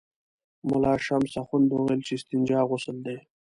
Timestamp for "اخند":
1.41-1.65